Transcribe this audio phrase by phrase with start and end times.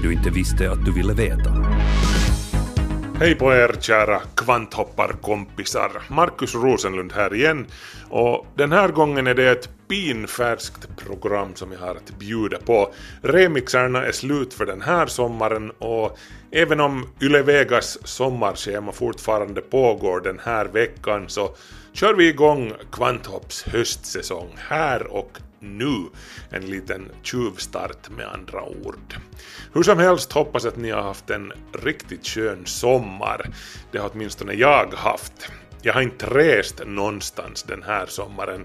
[0.00, 1.50] Det du inte visste att du ville veta.
[3.18, 5.90] Hej på er kära kvanthopparkompisar!
[6.08, 7.66] Markus Rosenlund här igen
[8.10, 12.92] och den här gången är det ett pinfärskt program som jag har att bjuda på.
[13.22, 16.18] Remixarna är slut för den här sommaren och
[16.50, 21.50] även om Yle Vegas sommarschema fortfarande pågår den här veckan så
[21.92, 26.08] kör vi igång Kvanthopps höstsäsong här och nu.
[26.50, 29.14] En liten tjuvstart med andra ord.
[29.72, 31.52] Hur som helst hoppas att ni har haft en
[31.82, 33.50] riktigt skön sommar.
[33.92, 35.50] Det har åtminstone jag haft.
[35.82, 38.64] Jag har inte rest någonstans den här sommaren.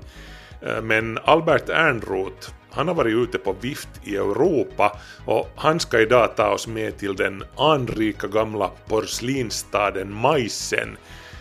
[0.62, 6.00] Eh, men Albert Ernroth, han har varit ute på vift i Europa och han ska
[6.00, 10.98] idag ta oss med till den anrika gamla porslinsstaden Meissen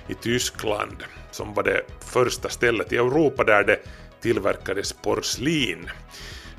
[0.08, 0.96] i Tyskland,
[1.30, 3.78] som var det första stället i Europa där det
[4.24, 5.90] tillverkades porslin.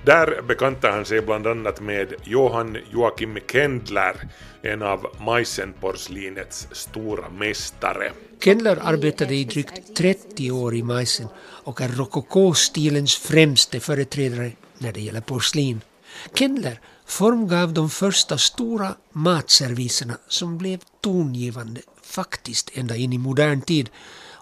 [0.06, 4.16] Där bekantade han sig bland annat med Johan Joakim Kendler,
[4.62, 8.12] en av Meissen-porslinets stora mästare.
[8.44, 15.02] Kendler arbetade i drygt 30 år i Meissen och är rokokostilens främste företrädare när det
[15.02, 15.82] gäller porslin.
[16.34, 23.90] Kendler formgav de första stora matserviserna som blev tongivande faktiskt ända in i modern tid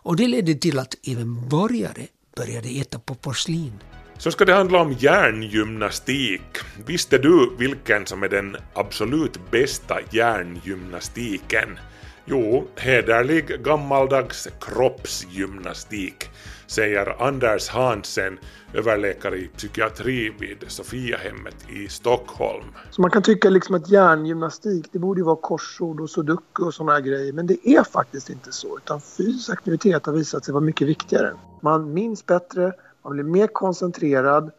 [0.06, 3.74] och det ledde till att även borgare började äta på porslin.
[4.18, 6.58] Så ska det handla om hjärngymnastik.
[6.86, 11.80] Visste du vilken som är den absolut bästa hjärngymnastiken?
[12.26, 16.30] Jo, hederlig gammaldags kroppsgymnastik,
[16.74, 18.40] säger Anders Hansen,
[18.74, 22.64] överläkare i psykiatri vid Sofiahemmet i Stockholm.
[22.92, 26.74] Så man kan tycka liksom att hjärngymnastik det borde ju vara korsord och sudoku och
[26.74, 27.34] sådana här grejer.
[27.34, 28.78] Men det är faktiskt inte så.
[28.78, 31.34] Utan fysisk aktivitet har visat sig vara mycket viktigare.
[31.62, 32.74] Man minns bättre,
[33.04, 34.52] man blir mer koncentrerad,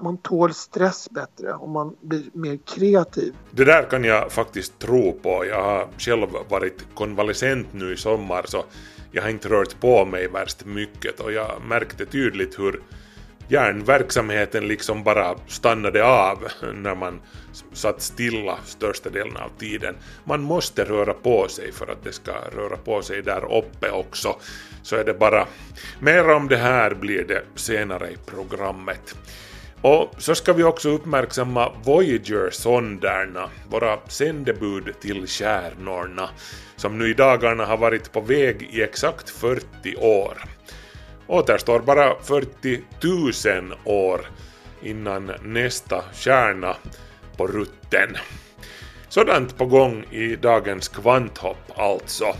[0.00, 3.34] man tål stress bättre och man blir mer kreativ.
[3.50, 5.44] Det där kan jag faktiskt tro på.
[5.46, 8.64] Jag har själv varit konvalescent nu i sommar så
[9.16, 12.80] jag har inte rört på mig värst mycket och jag märkte tydligt hur
[13.48, 16.38] hjärnverksamheten liksom bara stannade av
[16.74, 17.20] när man
[17.72, 19.96] satt stilla största delen av tiden.
[20.24, 24.36] Man måste röra på sig för att det ska röra på sig där uppe också.
[24.82, 25.46] Så är det bara.
[26.00, 29.16] Mer om det här blir det senare i programmet.
[29.86, 36.28] Och så ska vi också uppmärksamma Voyager-sonderna, våra sändebud till stjärnorna,
[36.76, 40.44] som nu i dagarna har varit på väg i exakt 40 år.
[41.26, 42.80] Återstår bara 40
[43.60, 44.26] 000 år
[44.82, 46.76] innan nästa stjärna
[47.36, 48.16] på rutten.
[49.08, 52.34] Sådant på gång i dagens kvanthopp alltså.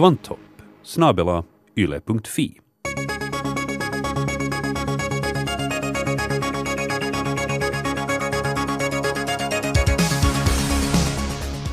[0.00, 0.38] Kvanthopp
[0.82, 1.44] snabela
[1.76, 2.60] yle.fi.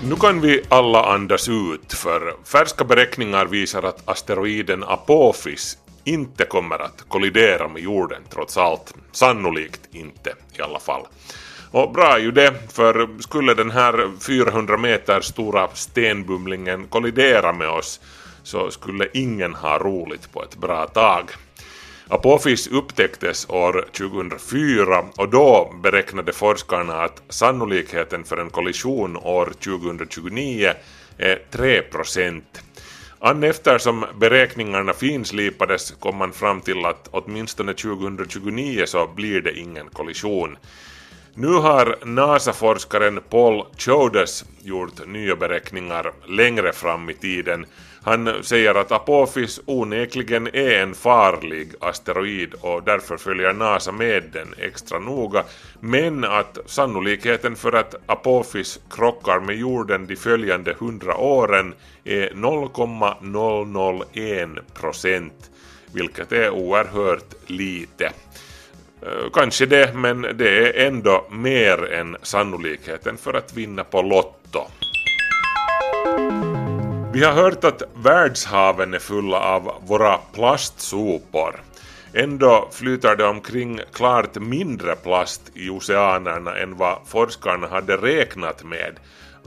[0.04, 6.82] Nu kan vi alla andas ut för färska beräkningar visar att asteroiden Apophis inte kommer
[6.82, 8.94] att kollidera med jorden trots allt.
[9.12, 11.02] Sannolikt inte i alla fall.
[11.72, 17.70] Och bra är ju det, för skulle den här 400 meter stora stenbumlingen kollidera med
[17.70, 18.00] oss
[18.44, 21.30] så skulle ingen ha roligt på ett bra tag.
[22.08, 30.74] Apophis upptäcktes år 2004 och då beräknade forskarna att sannolikheten för en kollision år 2029
[31.18, 32.62] är 3 procent.
[33.20, 39.90] An eftersom beräkningarna finslipades kom man fram till att åtminstone 2029 så blir det ingen
[39.90, 40.58] kollision.
[41.40, 47.66] Nu har NASA-forskaren Paul Chodas gjort nya beräkningar längre fram i tiden.
[48.04, 54.54] Han säger att Apophis onekligen är en farlig asteroid och därför följer NASA med den
[54.58, 55.44] extra noga,
[55.80, 61.74] men att sannolikheten för att Apophis krockar med jorden de följande 100 åren
[62.04, 65.52] är 0,001 procent,
[65.94, 68.12] vilket är oerhört lite.
[69.02, 74.68] Eh, kanske det, men det är ändå mer än sannolikheten för att vinna på Lotto.
[77.14, 81.62] Vi har hört att världshaven är fulla av våra plastsopor.
[82.14, 89.00] Ändå flyter det omkring klart mindre plast i oceanerna än vad forskarna hade räknat med.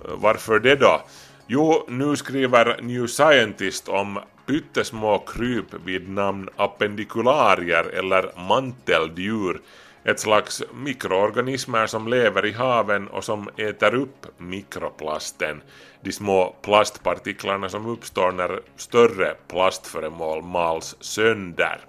[0.05, 1.00] Eh, varför det då?
[1.47, 4.19] Jo, nu skriver New Scientist om
[4.50, 9.61] pyttesmå kryp vid namn appendikularier eller manteldjur,
[10.05, 15.62] ett slags mikroorganismer som lever i haven och som äter upp mikroplasten,
[16.00, 21.81] de små plastpartiklarna som uppstår när större plastföremål mals sönder.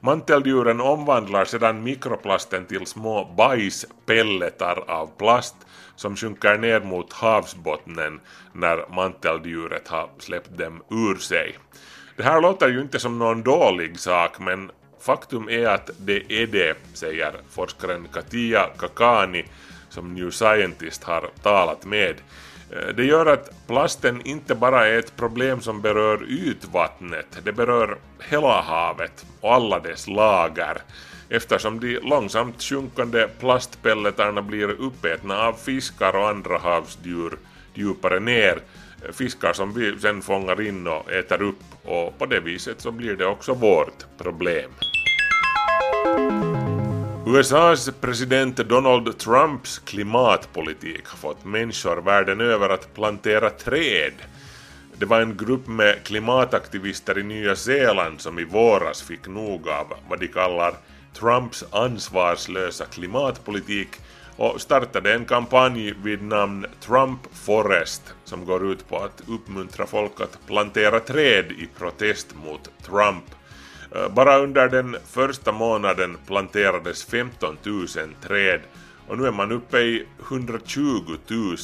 [0.00, 5.56] Manteldjuren omvandlar sedan mikroplasten till små bajspelletar av plast
[5.96, 8.20] som sjunker ner mot havsbottnen
[8.52, 11.56] när manteldjuret har släppt dem ur sig.
[12.18, 14.70] Det här låter ju inte som någon dålig sak men
[15.00, 19.44] faktum är att det är det, säger forskaren Katia Kakani
[19.88, 22.14] som New Scientist har talat med.
[22.70, 27.98] Eh, det gör att plasten inte bara är ett problem som berör ytvattnet, det berör
[28.30, 30.78] hela havet och alla dess lager
[31.28, 37.38] eftersom de långsamt sjunkande plastpelletarna blir uppätna av fiskar och andra havsdjur
[37.74, 38.60] djupare ner,
[39.04, 42.90] Eh, fiskar som vi sen fångar in och äter upp och på det viset så
[42.90, 44.70] blir det också vårt problem.
[47.26, 54.12] USAs president Donald Trumps klimatpolitik har fått människor världen över att plantera träd.
[54.96, 59.86] Det var en grupp med klimataktivister i Nya Zeeland som i våras fick nog av
[60.08, 60.74] vad de kallar
[61.18, 63.88] Trumps ansvarslösa klimatpolitik
[64.38, 70.20] och startade en kampanj vid namn Trump Forest som går ut på att uppmuntra folk
[70.20, 73.24] att plantera träd i protest mot Trump.
[73.94, 77.86] Eh, bara under den första månaden planterades 15 000
[78.22, 78.60] träd
[79.08, 80.80] och nu är man uppe i 120
[81.28, 81.56] 000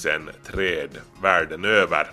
[0.44, 0.91] träd
[1.23, 2.06] världen över.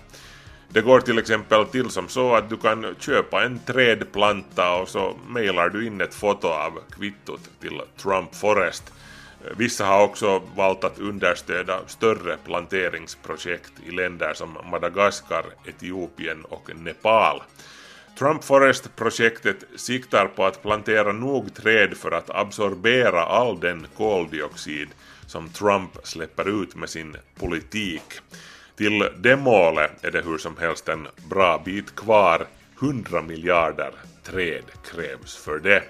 [0.68, 5.16] Det går till exempel till som så att du kan köpa en trädplanta och så
[5.26, 8.92] mailar du in ett foto av kvittot till Trump Forest.
[9.56, 17.42] Vissa har också valt att understöda större planteringsprojekt i länder som Madagaskar, Etiopien och Nepal.
[18.18, 24.88] Trump Forest-projektet siktar på att plantera nog träd för att absorbera all den koldioxid
[25.26, 28.02] som Trump släpper ut med sin politik.
[28.76, 32.46] Till det målet är det hur som helst en bra bit kvar.
[32.82, 33.92] 100 miljarder
[34.22, 35.82] träd krävs för det.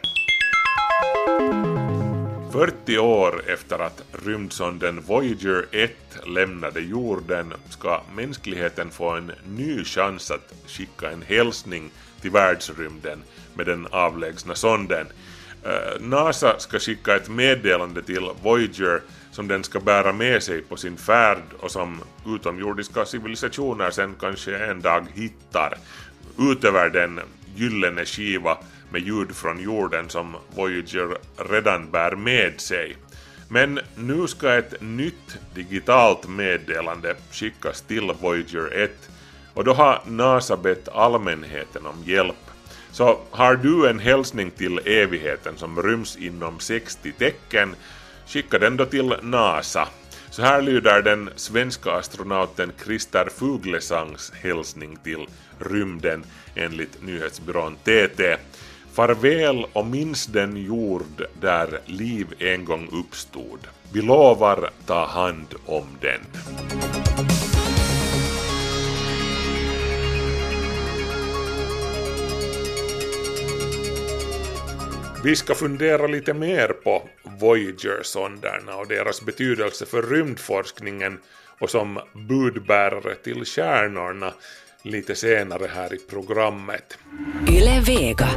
[2.53, 5.91] 40 år efter att rymdsonden Voyager 1
[6.27, 11.91] lämnade jorden ska mänskligheten få en ny chans att skicka en hälsning
[12.21, 13.23] till världsrymden
[13.55, 15.07] med den avlägsna sonden.
[15.65, 19.01] Eh, NASA ska skicka ett meddelande till Voyager
[19.31, 24.57] som den ska bära med sig på sin färd och som utomjordiska civilisationer sen kanske
[24.57, 25.79] en dag hittar.
[26.39, 27.21] Utöver den
[27.55, 28.59] gyllene skiva
[28.93, 31.17] med ljud från jorden som Voyager
[31.51, 32.97] redan bär med sig.
[33.49, 38.91] Men nu ska ett nytt digitalt meddelande skickas till Voyager 1
[39.55, 42.37] och då har NASA bett allmänheten om hjälp.
[42.93, 47.75] Så har du en hälsning till evigheten som ryms inom 60 tecken,
[48.27, 49.89] skicka den då till NASA.
[50.31, 55.27] Så här lyder den svenska astronauten Christer Fuglesangs hälsning till
[55.59, 56.25] rymden
[56.55, 58.37] enligt nyhetsbyrån TT.
[58.93, 63.59] Farväl och minns den jord där liv en gång uppstod.
[63.93, 66.21] Vi lovar ta hand om den.
[75.25, 81.19] Vi ska fundera lite mer på Voyager-sonderna och deras betydelse för rymdforskningen
[81.59, 84.33] och som budbärare till stjärnorna
[84.83, 86.99] lite senare här i programmet.
[87.49, 88.29] Yle Vega.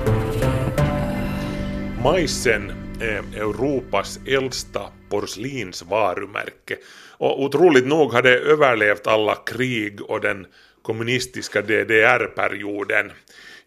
[2.05, 2.71] Majsen
[3.01, 6.77] är eh, Europas äldsta porslinsvarumärke
[7.17, 10.47] och otroligt nog har det överlevt alla krig och den
[10.81, 13.11] kommunistiska DDR-perioden.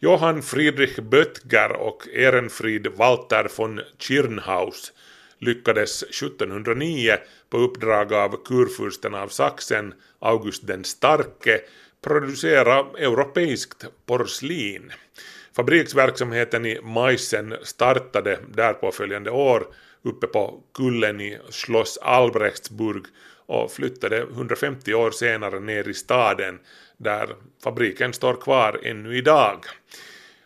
[0.01, 4.93] Johann Friedrich Böttger och Ehrenfried Walter von Tschirnhaus
[5.39, 7.17] lyckades 1709
[7.51, 11.61] på uppdrag av kurfursten av Sachsen, August den starke,
[12.03, 14.93] producera europeiskt porslin.
[15.59, 19.67] Fabriksverksamheten i Meissen startade därpå följande år
[20.03, 23.05] uppe på kullen i Schloss Albrechtsburg
[23.47, 26.59] och flyttade 150 år senare ner i staden
[26.97, 27.29] där
[27.65, 29.65] fabriken står kvar ännu idag.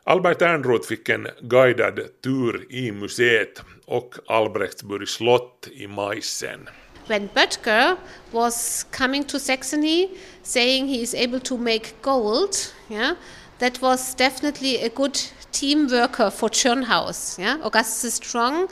[0.05, 6.69] Albert Ernroth fick en guidad tur i museet och Albrechtsburgs slott i Meissen.
[7.07, 7.99] when Böttger
[8.31, 10.11] was coming to Saxony
[10.43, 12.57] saying he is able to make gold,
[12.91, 13.15] yeah,
[13.59, 15.21] that was definitely a good
[15.53, 17.39] team worker for Tschirnhaus.
[17.39, 17.59] Yeah?
[17.63, 18.69] Augustus Strong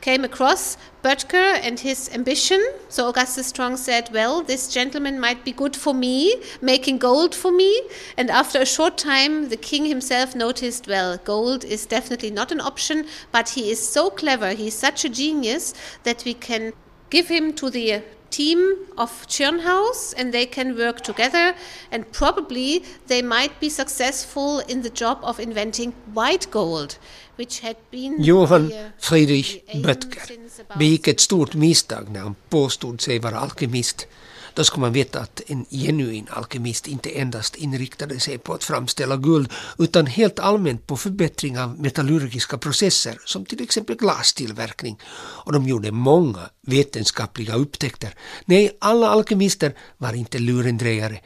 [0.00, 2.62] came across Böttger and his ambition.
[2.88, 7.52] So Augustus Strong said, Well, this gentleman might be good for me, making gold for
[7.52, 7.82] me.
[8.16, 12.60] And after a short time, the king himself noticed, Well, gold is definitely not an
[12.60, 15.74] option, but he is so clever, he's such a genius
[16.04, 16.72] that we can
[17.10, 21.54] give him to the team of Tschirnhaus and they can work together
[21.90, 26.98] and probably they might be successful in the job of inventing white gold
[27.36, 30.78] which had been Johan the, uh, Friedrich Böttger.
[30.78, 34.06] begick ett stort misstag när han påstod sig vara alkemist.
[34.54, 39.16] Då ska man veta att en genuin alkemist inte endast inriktade sig på att framställa
[39.16, 44.98] guld utan helt allmänt på förbättring av metallurgiska processer som till exempel glastillverkning.
[45.44, 48.14] Och de gjorde många vetenskapliga upptäckter.
[48.44, 51.20] Nej, alla alkemister var inte lurendrejare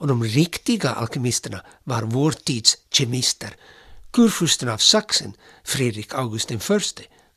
[0.00, 3.56] och de riktiga alkemisterna var vår tids kemister.
[4.12, 5.32] Kurfursten av Sachsen,
[5.64, 6.58] Fredrik August I,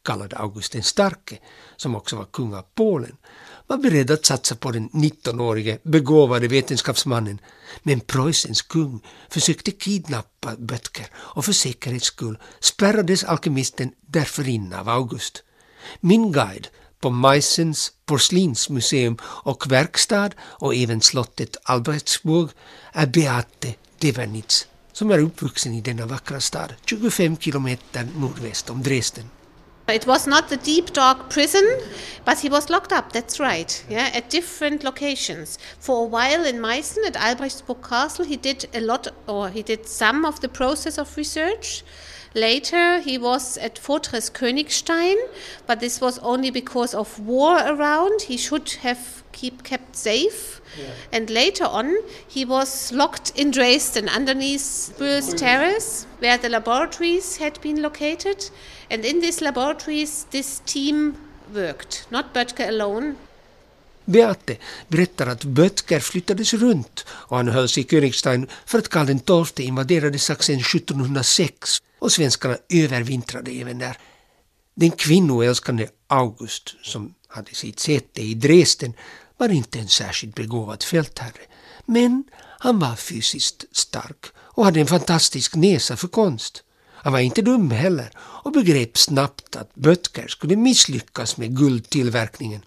[0.03, 1.37] kallad August den starke,
[1.75, 3.17] som också var kung av Polen,
[3.67, 7.39] var beredd att satsa på den 19-årige begåvade vetenskapsmannen.
[7.83, 14.89] Men Preussens kung försökte kidnappa Böttger och för säkerhets skull spärrades alkemisten därför in av
[14.89, 15.43] August.
[15.99, 16.67] Min guide
[16.99, 22.49] på Meissens porslinsmuseum och verkstad och även slottet Albrechtsburg
[22.93, 29.29] är Beate Devernitz som är uppvuxen i denna vackra stad 25 kilometer nordväst om Dresden.
[29.87, 31.79] It was not the deep dark prison,
[32.23, 35.57] but he was locked up, that's right, yeah, at different locations.
[35.77, 39.85] For a while in Meissen at Albrechtsburg Castle, he did a lot, or he did
[39.85, 41.83] some of the process of research.
[42.33, 45.17] Later, he was at Fortress Königstein,
[45.67, 48.23] but this was only because of war around.
[48.23, 50.61] He should have keep kept safe.
[50.79, 50.85] Yeah.
[51.11, 51.97] And later on,
[52.27, 58.49] he was locked in Dresden underneath Böhl's oh, terrace, where the laboratories had been located.
[58.93, 61.15] And in these laboratories, this team
[61.53, 63.15] worked, not Böttger alone.
[64.05, 64.57] Beate
[64.87, 70.19] berättar att Böttger flyttades runt och han hölls i Königstein för att Karl XII invaderade
[70.19, 73.97] Sachsen 1706 och svenskarna övervintrade även där.
[74.75, 78.93] Den kvinnoälskande August, som hade sitt säte i Dresden,
[79.37, 81.41] var inte en särskilt begåvad fältherre.
[81.85, 82.23] Men
[82.59, 86.63] han var fysiskt stark och hade en fantastisk näsa för konst.
[87.03, 92.61] Han var inte dum heller och begrep snabbt att Böttger skulle misslyckas med guldtillverkningen.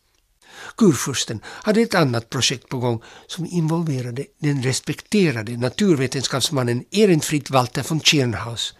[0.76, 8.00] Kurfursten hade ett annat projekt på gång som involverade den respekterade naturvetenskapsmannen Ehrenfried Walter von
[8.00, 8.74] Tschirnhaus.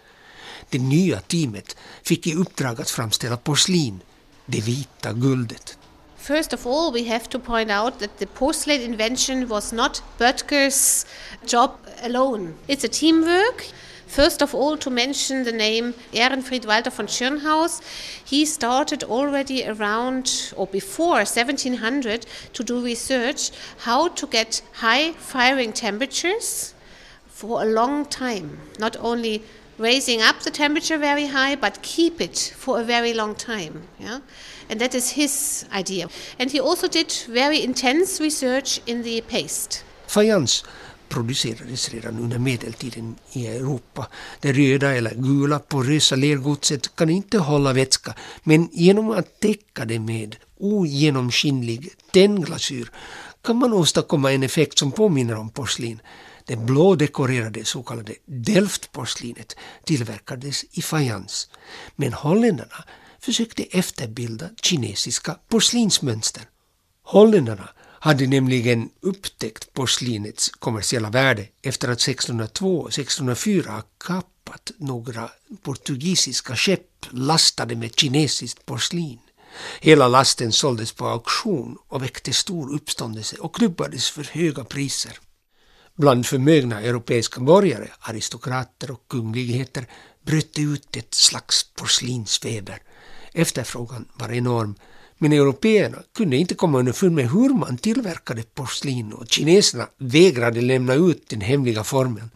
[0.70, 4.00] Det nya teamet fick i uppdrag att framställa porslin,
[4.46, 5.78] det vita guldet.
[6.18, 11.06] First of all, we have to point out that the porcelain invention was not Böttger's
[11.46, 11.70] job
[12.02, 12.54] alone.
[12.66, 13.72] It's a teamwork.
[14.06, 17.82] First of all, to mention the name Ehrenfried Walter von Schirnhaus,
[18.25, 25.72] he started already around or before 1700 to do research how to get high firing
[25.72, 26.75] temperatures
[27.26, 28.58] for a long time.
[28.78, 29.42] Not only
[29.78, 33.82] raising up the temperature very high, but keep it for a very long time.
[33.98, 34.20] Yeah?
[34.70, 36.08] And that is his idea.
[36.38, 39.84] And he also did very intense research in the paste.
[40.08, 40.62] Fajans
[41.08, 44.06] producerades redan under medeltiden i Europa.
[44.40, 49.98] Det röda eller gula porösa lergodset kan inte hålla vätska men genom att täcka det
[49.98, 52.90] med ogenomskinlig tennglasyr
[53.44, 56.00] kan man åstadkomma en effekt som påminner om porslin.
[56.44, 61.48] Det blådekorerade så kallade Delftporslinet tillverkades i fajans.
[61.96, 62.84] Men holländarna
[63.20, 66.42] försökte efterbilda kinesiska porslinsmönster.
[67.02, 67.68] Holländarna
[68.06, 75.30] hade nämligen upptäckt porslinets kommersiella värde efter att 1602 och 1604 ha kappat några
[75.62, 79.18] portugisiska skepp lastade med kinesiskt porslin.
[79.80, 85.18] Hela lasten såldes på auktion och väckte stor uppståndelse och klubbades för höga priser.
[85.94, 89.86] Bland förmögna europeiska borgare, aristokrater och kungligheter
[90.26, 92.78] bröt det ut ett slags porslinsfeber.
[93.32, 94.75] Efterfrågan var enorm,
[95.18, 100.94] men européerna kunde inte komma underfund med hur man tillverkade porslin och kineserna vägrade lämna
[100.94, 102.30] ut den hemliga formeln.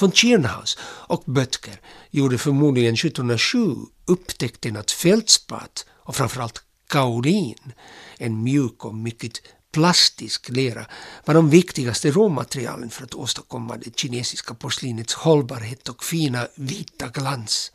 [0.00, 3.74] Von Tschirnhaus och Böttger gjorde förmodligen 1707
[4.04, 7.72] upptäckten att fältspat och framförallt kaolin,
[8.18, 9.32] en mjuk och mycket
[9.72, 10.86] plastisk lera,
[11.24, 17.72] var de viktigaste råmaterialen för att åstadkomma det kinesiska porslinets hållbarhet och fina vita glans.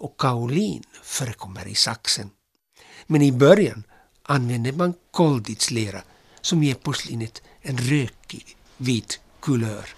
[0.00, 2.30] Och kaolin förekommer i saxen.
[3.10, 3.84] Men i början
[4.22, 6.02] använde man kolditslera
[6.40, 9.94] som ger porslinet en rökig vit kulör.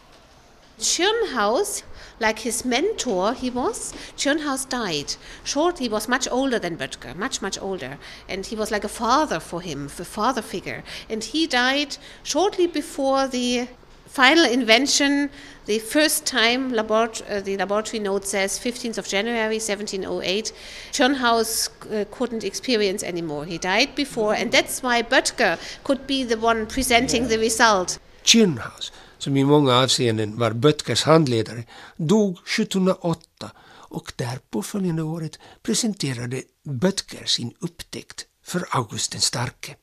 [0.79, 1.85] Schirnhaus,
[2.19, 5.17] like his mentor he was, Schirnhaus died.
[5.45, 7.99] Short, he was much older than Böttger, much, much older.
[8.29, 10.83] And he was like a father for him, a father figure.
[11.11, 13.67] And he died shortly before the
[14.11, 15.31] final invention,
[15.67, 20.53] the first time uh, the laboratory note says 15th of January 1708,
[20.93, 23.45] Schirnhaus uh, couldn't experience anymore.
[23.45, 27.99] He died before, and that's why Böttger could be the one presenting the result.
[28.25, 31.65] Schirnhaus, som i många avseenden var Böttgers handledare,
[31.97, 33.51] dog 1708
[33.91, 39.77] och därpå följande året presenterade Böttger sin upptäckt för August den starke.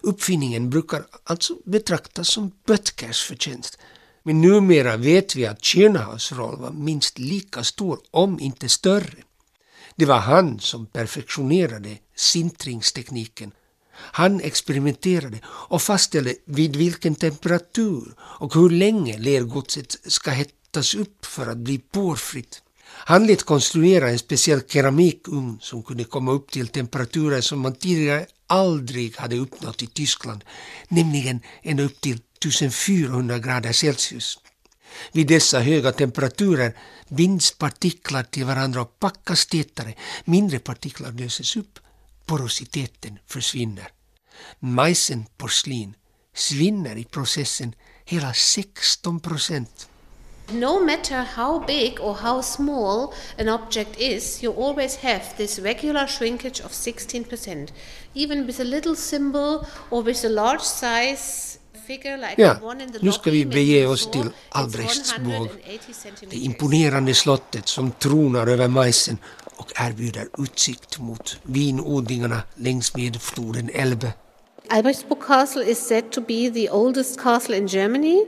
[0.00, 3.78] Uppfinningen brukar alltså betraktas som Böttgers förtjänst.
[4.22, 9.22] Men numera vet vi att Tjernhaus roll var minst lika stor, om inte större.
[9.96, 13.52] Det var han som perfektionerade sintringstekniken.
[13.92, 21.46] Han experimenterade och fastställde vid vilken temperatur och hur länge lergodset ska hettas upp för
[21.46, 22.62] att bli porfritt.
[23.04, 28.26] Han lät konstruera en speciell keramikugn som kunde komma upp till temperaturer som man tidigare
[28.46, 30.44] aldrig hade uppnått i Tyskland,
[30.88, 34.38] nämligen ända upp till 1400 grader Celsius.
[35.12, 36.76] Vid dessa höga temperaturer
[37.08, 39.94] binds partiklar till varandra och packas tätare.
[40.24, 41.78] Mindre partiklar löses upp.
[42.26, 43.88] Porositeten försvinner.
[44.60, 45.94] Majsen porslin
[46.34, 49.89] svinner i processen hela 16 procent.
[50.52, 56.06] No matter how big or how small an object is, you always have this regular
[56.06, 57.72] shrinkage of 16%.
[58.14, 62.84] Even with a little symbol or with a large size figure like Ja, the one
[62.84, 68.46] in the nu ska vi bege oss till Albrechtsburg, 180 det imponerande slottet som tronar
[68.46, 69.18] över Majsen
[69.56, 74.12] och erbjuder utsikt mot vinodlingarna längs med floden Elbe.
[74.70, 78.24] Albrechtsburg Castle is said to be the oldest castle in Germany.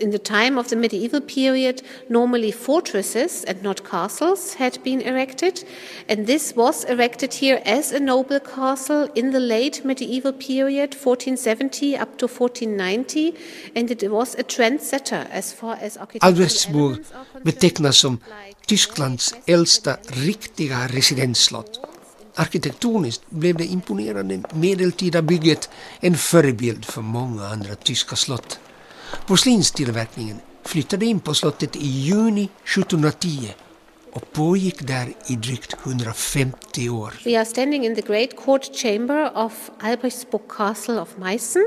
[0.00, 5.64] In the time of the medieval period, normally fortresses and not castles had been erected,
[6.08, 11.96] and this was erected here as a noble castle in the late medieval period, 1470
[11.96, 13.34] up to 1490,
[13.76, 18.18] and it was a trendsetter as far as architectural Albrechtsburg elements are concerned, betecknas som
[18.66, 21.93] Tysklands äldsta riktiga residensslott.
[22.34, 25.70] Arkitektoniskt blev det imponerande medeltida bygget
[26.00, 28.58] en förebild för många andra tyska slott.
[29.26, 33.54] Porslinstillverkningen flyttade in på slottet i juni 1710
[34.14, 37.14] och pågick där i drygt 150 år.
[37.24, 41.64] We are standing in the great court chamber of Albrechtsburg Castle of Meissen.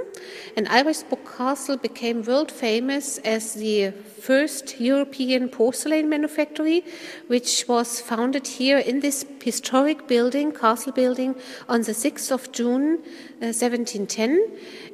[0.58, 6.84] And Albrechtsburg Castle became world famous as the first European porcelain manufactory,
[7.28, 11.36] which was founded here in this historic building, castle building,
[11.68, 13.00] on the 6th of June
[13.42, 14.40] uh, 1710,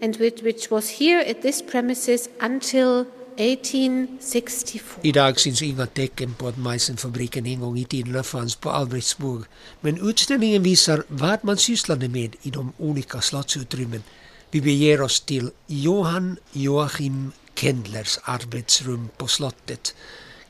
[0.01, 4.99] and which, which was here at this premises until 1864.
[5.01, 9.43] Idag syns inga tecken på att majsenfabriken en gång i tiden fanns på Albrechtsburg,
[9.81, 14.03] men utställningen visar vad man sysslade med i de olika slottsutrymmen.
[14.51, 19.95] Vi beger oss till Johann Joachim Kendlers arbetsrum på slottet.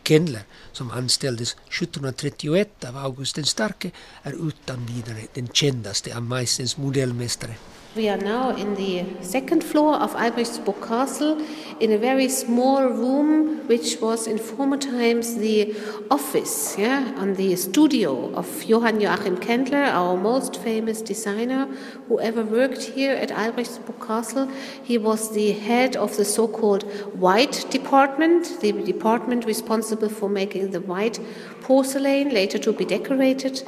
[0.03, 3.91] Kendler, som anställdes 1731 av August den starke,
[4.23, 7.55] är utan vidare den kändaste av Meissens modellmästare.
[7.95, 11.39] We are now in the second floor of Albrechtsburg Castle
[11.79, 15.75] in a very small room, which was in former times the
[16.09, 21.67] office, yeah, on the studio of Johann Joachim Kendler, our most famous designer
[22.07, 24.49] who ever worked here at Albrechtsburg Castle.
[24.83, 30.71] He was the head of the so called white department, the department responsible for making
[30.71, 31.19] the white
[31.61, 33.61] porcelain later to be decorated.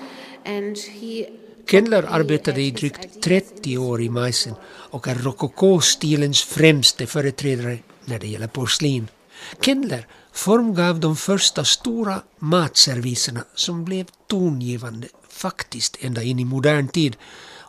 [0.46, 1.30] And he
[1.68, 8.28] Kendler arbetade i drygt 30 år i Meissen och är rokokostilens främste företrädare när det
[8.28, 9.08] gäller porslin.
[9.62, 17.16] Kendler formgav de första stora matserviserna som blev tongivande faktiskt ända in i modern tid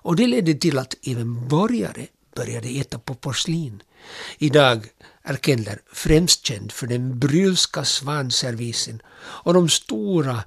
[0.06, 3.82] och det ledde till att även borgare började äta på porslin.
[4.38, 4.86] Idag
[5.22, 10.44] är Kendler främst känd för den brylska svanservisen och de stora,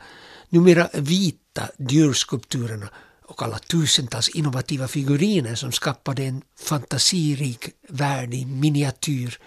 [0.49, 2.89] numera vita djurskulpturerna
[3.29, 9.39] och alla tusentals innovativa figuriner som skapade en fantasirik värld i miniatyr.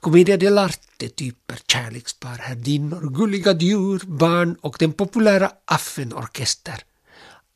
[0.00, 6.84] Commedia dell'arte-typer, kärlekspar, herrdinnor, gulliga djur, barn och den populära Affenorkester.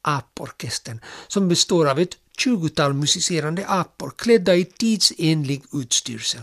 [0.03, 6.42] Aporkestern som består av ett tjugotal musicerande apor klädda i tidsenlig utstyrsel.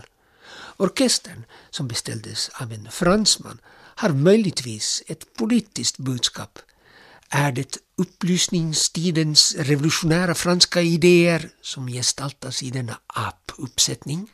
[0.76, 6.58] Orkestern, som beställdes av en fransman, har möjligtvis ett politiskt budskap
[7.32, 14.30] är det upplysningstidens revolutionära franska idéer som gestaltas i denna apuppsättning?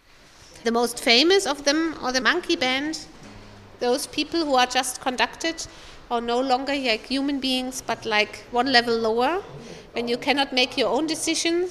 [0.62, 2.96] The most famous of them are the monkey band.
[3.80, 5.54] Those people who are just conducted
[6.08, 9.42] are no longer like human beings but like one level lower.
[9.92, 11.70] When you cannot make your own decisions,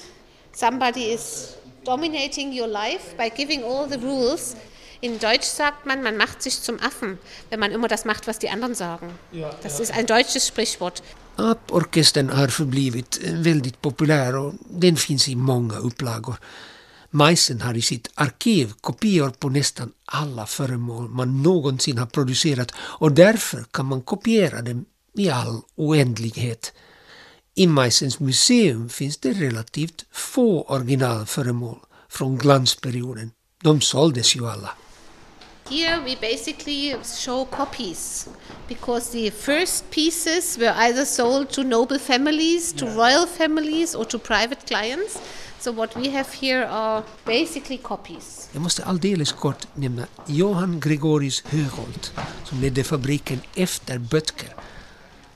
[0.54, 4.56] somebody is dominating your life by giving all the rules.
[5.01, 7.17] In Deutsch sagt man, man macht sich zum Affen,
[7.49, 9.10] wenn man immer das macht, was die anderen sagen.
[9.63, 11.03] Das ist ein deutsches Sprichwort.
[11.36, 16.38] Aporkestern har förblivit väldigt populär och den finns i många upplagor.
[17.12, 23.12] Majsen har i sitt arkiv kopior på nästan alla föremål man någonsin har producerat och
[23.12, 26.73] därför kan man kopiera dem i all oändlighet.
[27.55, 31.79] I Majsens museum finns det relativt få originalföremål
[32.10, 33.31] från glansperioden.
[33.63, 34.69] De såldes ju alla.
[35.69, 38.30] Here we basically show copies
[38.67, 44.19] because the first pieces were either sold to noble families, to royal families, or to
[44.19, 45.19] private clients.
[45.60, 48.49] So what we have here are basically copies.
[48.51, 54.56] Jag måste alldeles kort nämna Johan Gregorius Höholt som ledde fabriken efter Böttger.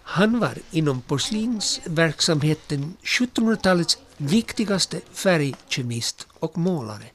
[0.03, 7.05] Han var inom porslinsverksamheten 1700-talets viktigaste färgkemist och målare.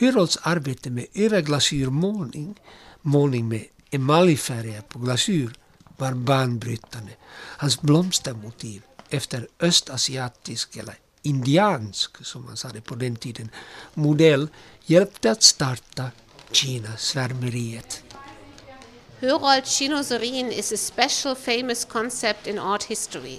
[0.00, 2.60] Hyrolds arbete med överglasyrmålning,
[3.02, 5.50] målning med emaljfärger på glasyr,
[5.96, 7.12] var banbrytande.
[7.58, 13.50] Hans blomstermotiv efter östasiatisk eller indiansk, som man sa det på den tiden,
[13.94, 14.48] modell
[14.86, 16.10] hjälpte att starta
[16.52, 18.02] Kina-svärmeriet.
[19.20, 23.38] kinoserin Chinoiserin is a special famous concept in art history.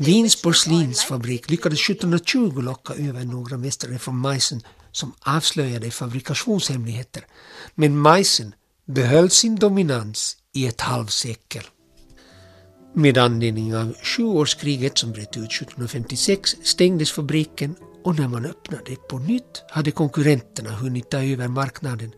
[0.00, 4.60] Wiens porslinsfabrik lyckades 1720 locka över några mästare från Meissen
[4.92, 7.26] som avslöjade fabrikationshemligheter.
[7.74, 8.54] Men Meissen
[8.86, 11.62] behöll sin dominans i ett halvsekel.
[12.94, 19.18] Med anledning av sjuårskriget som bröt ut 1756 stängdes fabriken och när man öppnade på
[19.18, 22.12] nytt hade konkurrenterna hunnit ta över marknaden.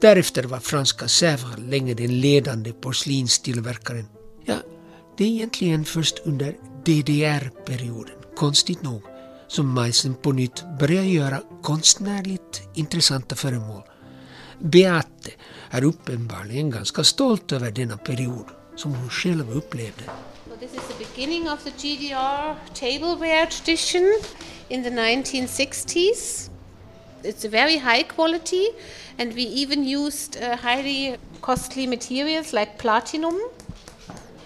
[0.00, 4.06] Därefter var franska Sèvres länge den ledande porslinstillverkaren.
[4.44, 4.56] Ja,
[5.16, 9.02] det är egentligen först under DDR-perioden, konstigt nog,
[9.48, 13.82] som Meissen på nytt börjar göra konstnärligt intressanta föremål.
[14.58, 15.30] Beate
[15.70, 20.04] är uppenbarligen ganska stolt över denna period som hon själv upplevde.
[20.48, 24.04] So this is the beginning of the GDR tableware tradition
[24.68, 26.50] in the 1960s.
[27.22, 28.64] It's a very high quality,
[29.18, 33.34] and we even used uh, highly costly materials like platinum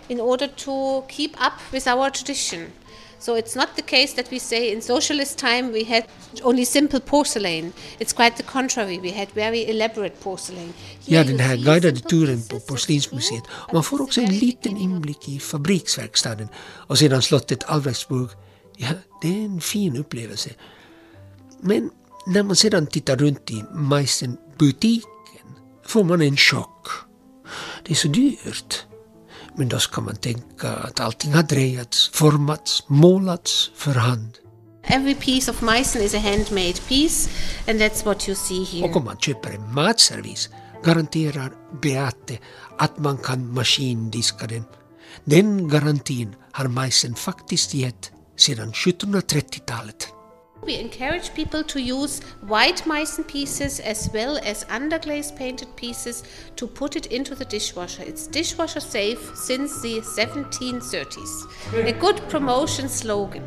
[0.08, 2.72] in order to keep up with our tradition.
[3.24, 6.04] So it's not the case that we say in socialist time we had
[6.42, 7.72] only simple porcelain.
[7.98, 8.98] It's quite the contrary.
[8.98, 10.74] We had very elaborate porcelain.
[11.06, 13.42] Here Ja, den här guidade turen på Porslinsmuseet.
[13.72, 16.48] man får också en liten inblick i fabriksverkstaden.
[16.88, 18.30] Och sedan slottet Albertsburg.
[18.76, 18.88] Ja,
[19.22, 20.50] det är en fin upplevelse.
[21.60, 21.90] Men
[22.26, 25.48] när man sedan tittar runt i Meissen-butiken
[25.86, 26.88] får man en chock.
[27.84, 28.86] Det är så dyrt.
[29.56, 34.38] Men då ska man tänka att allting har drejats, formats, målats för hand.
[34.86, 37.30] Every piece of Meissen is a handmade piece,
[37.68, 38.88] and that's what you see here.
[38.88, 40.48] Och om man köper en matservis
[40.84, 42.38] garanterar Beate
[42.78, 44.64] att man kan maskindiska den.
[45.24, 50.08] Den garantin har Meissen faktiskt gett sedan 1730-talet.
[50.64, 56.24] We encourage people to use white Meissen pieces as well as underglaze painted pieces
[56.56, 58.02] to put it into the dishwasher.
[58.02, 61.86] It's dishwasher safe since the 1730s.
[61.86, 63.42] A good promotion slogan.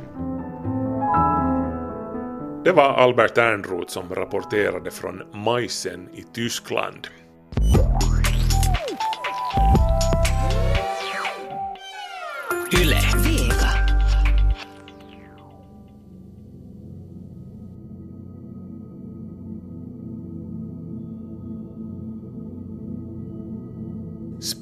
[2.63, 7.07] Det var Albert Ernroth som rapporterade från Meissen i Tyskland.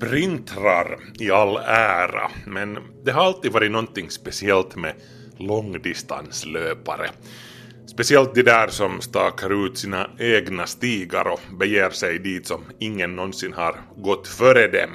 [0.06, 4.94] Sprintrar i all ära, men det har alltid varit någonting speciellt med
[5.38, 7.10] långdistanslöpare.
[7.86, 13.16] Speciellt de där som stakar ut sina egna stigar och beger sig dit som ingen
[13.16, 14.90] någonsin har gått före dem.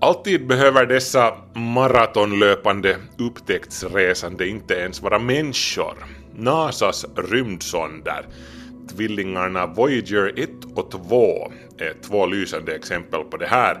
[0.00, 5.94] Alltid behöver dessa maratonlöpande upptäcktsresande inte ens vara människor.
[6.34, 8.26] NASAs rymdsonder,
[8.96, 13.78] tvillingarna Voyager 1 och 2, är två lysande exempel på det här.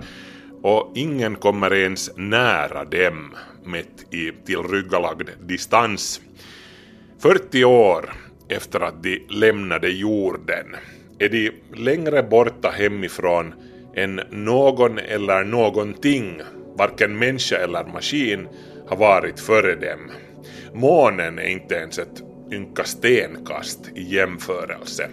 [0.62, 6.20] Och ingen kommer ens nära dem mätt i tillryggalagd distans.
[7.18, 8.12] 40 år
[8.48, 10.76] efter att de lämnade jorden
[11.18, 13.54] är de längre borta hemifrån
[13.94, 16.40] än någon eller någonting,
[16.76, 18.48] varken människa eller maskin,
[18.88, 20.10] har varit före dem.
[20.72, 22.22] Månen är inte ens ett
[22.54, 25.08] ynka stenkast i jämförelse.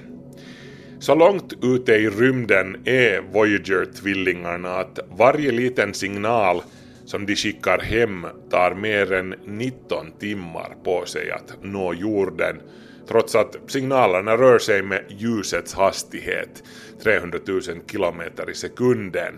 [0.99, 6.61] Så långt ute i rymden är Voyager-tvillingarna att varje liten signal
[7.05, 12.61] som de skickar hem tar mer än 19 timmar på sig att nå jorden,
[13.07, 16.63] trots att signalerna rör sig med ljusets hastighet,
[17.03, 19.33] 300 000 kilometer i sekunden.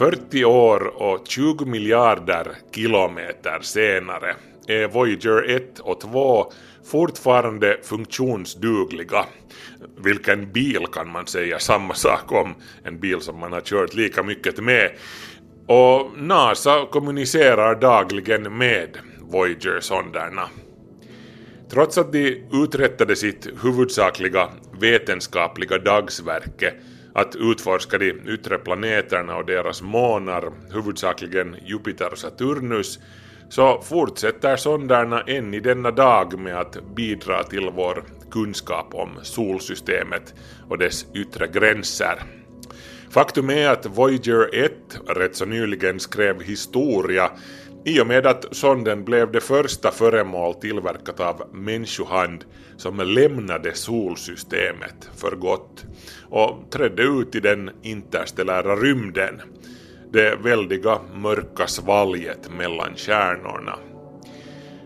[0.00, 4.34] ...40 år och 20 miljarder kilometer senare
[4.66, 6.52] är Voyager 1 och 2
[6.84, 9.24] fortfarande funktionsdugliga.
[9.96, 14.22] Vilken bil kan man säga samma sak om, en bil som man har kört lika
[14.22, 14.90] mycket med.
[15.66, 20.48] Och NASA kommunicerar dagligen med Voyager-sonderna.
[21.70, 24.48] Trots att de uträttade sitt huvudsakliga
[24.80, 26.74] vetenskapliga dagsverke
[27.14, 32.98] att utforska de yttre planeterna och deras månar, huvudsakligen Jupiter och Saturnus,
[33.48, 40.34] så fortsätter sonderna än i denna dag med att bidra till vår kunskap om solsystemet
[40.68, 42.22] och dess yttre gränser.
[43.10, 44.72] Faktum är att Voyager 1
[45.06, 47.30] rätt så nyligen skrev historia
[47.84, 52.44] i och med att sonden blev det första föremål tillverkat av människohand
[52.76, 55.84] som lämnade solsystemet för gott
[56.30, 59.40] och trädde ut i den interstellära rymden,
[60.12, 63.78] det väldiga mörka svalget mellan stjärnorna.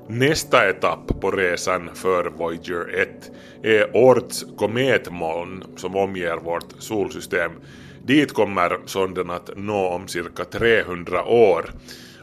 [0.08, 3.30] Nästa etapp på resan för Voyager 1
[3.62, 7.52] är Orts kometmoln som omger vårt solsystem.
[8.02, 11.70] Dit kommer sonden att nå om cirka 300 år.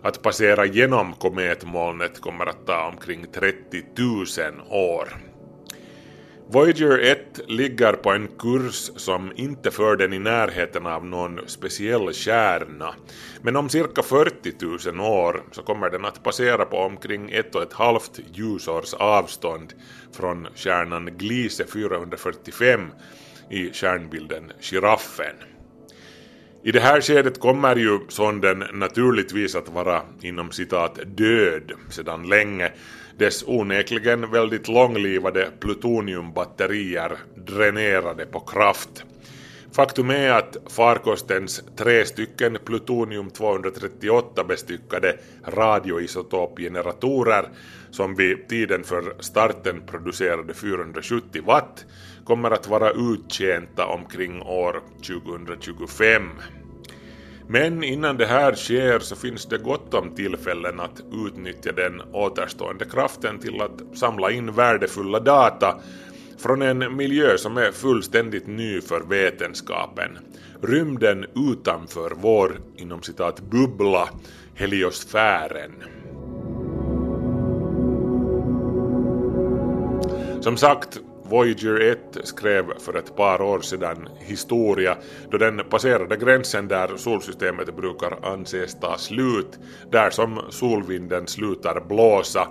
[0.04, 4.26] Att passera genom kometmolnet kommer att ta omkring 30 000
[4.70, 5.10] år.
[6.48, 12.14] Voyager 1 ligger på en kurs som inte för den i närheten av någon speciell
[12.14, 12.94] stjärna,
[13.42, 17.64] men om cirka 40 000 år så kommer den att passera på omkring ett och
[17.64, 19.74] ett halvt ljusårs avstånd
[20.14, 22.92] från stjärnan Gliese 445
[23.50, 25.51] i stjärnbilden Giraffen.
[26.64, 32.72] I det här skedet kommer ju sonden naturligtvis att vara inom citat död sedan länge,
[33.18, 39.04] dess onekligen väldigt långlivade plutoniumbatterier dränerade på kraft.
[39.72, 47.50] Faktum är att farkostens tre stycken plutonium-238 bestyckade radioisotopgeneratorer
[47.92, 51.86] som vid tiden för starten producerade 470 watt
[52.32, 56.30] kommer att vara uttjänta omkring år 2025.
[57.48, 62.86] Men innan det här sker så finns det gott om tillfällen att utnyttja den återstående
[62.86, 65.80] kraften till att samla in värdefulla data
[66.38, 70.18] från en miljö som är fullständigt ny för vetenskapen.
[70.62, 74.10] Rymden utanför vår, inom citat, bubbla,
[74.56, 75.84] heliosfären.
[80.42, 81.00] Som sagt,
[81.32, 84.98] Voyager 1 skrev för ett par år sedan historia
[85.30, 89.60] då den passerade gränsen där solsystemet brukar anses ta slut,
[89.92, 92.48] där som solvinden slutar blåsa,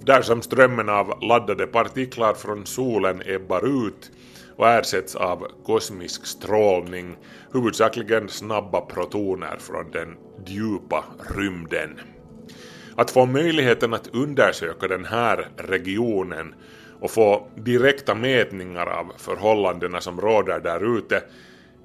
[0.00, 4.10] där som strömmen av laddade partiklar från solen ebbar ut
[4.56, 7.16] och ersätts av kosmisk strålning,
[7.52, 10.16] huvudsakligen snabba protoner från den
[10.46, 11.04] djupa
[11.36, 12.00] rymden.
[12.96, 16.54] Att få möjligheten att undersöka den här regionen
[17.04, 21.22] och få direkta mätningar av förhållandena som råder där ute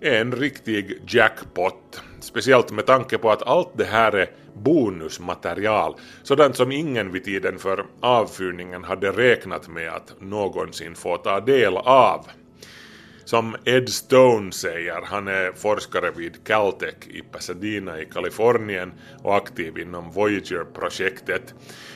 [0.02, 2.02] är en riktig jackpot.
[2.20, 7.60] Speciellt med tanke på att allt det här är bonusmaterial, sådant som ingen vid tiden
[7.60, 12.26] för avfyrningen hade räknat med att någonsin få ta del av.
[13.30, 18.92] Som Ed Stone säger, han är forskare vid Caltech i Pasadena i Kalifornien
[19.24, 21.54] och aktiv inom Voyager-projektet.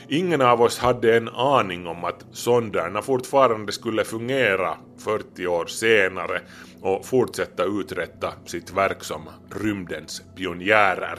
[0.08, 6.40] Ingen av oss hade en aning om att sonderna fortfarande skulle fungera 40 år senare
[6.82, 11.18] och fortsätta uträtta sitt verk som rymdens pionjärer.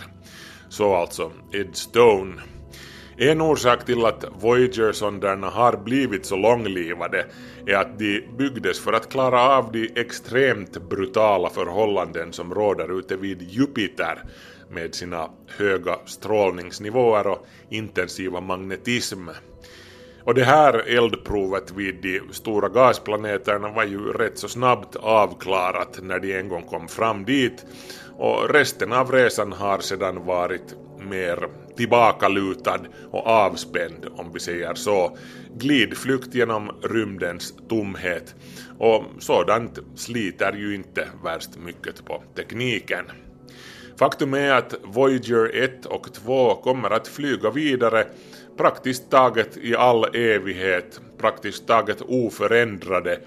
[0.70, 2.42] Så alltså Ed Stone.
[3.18, 7.26] En orsak till att Voyager-sonderna har blivit så långlivade
[7.66, 13.16] är att de byggdes för att klara av de extremt brutala förhållanden som råder ute
[13.16, 14.24] vid Jupiter
[14.70, 19.30] med sina höga strålningsnivåer och intensiva magnetism.
[20.24, 26.20] Och det här eldprovet vid de stora gasplaneterna var ju rätt så snabbt avklarat när
[26.20, 27.66] de en gång kom fram dit
[28.18, 32.80] och resten av resan har sedan varit mer tillbakalutad
[33.12, 35.18] och avspänd, om vi säger så.
[35.58, 38.36] Glidflykt genom rymdens tomhet.
[38.80, 43.06] Och sådant sliter ju inte värst mycket på tekniken.
[44.00, 48.08] Faktum är att Voyager 1 och 2 kommer att flyga vidare
[48.58, 53.20] praktiskt taget i all evighet, praktiskt taget oförändrade,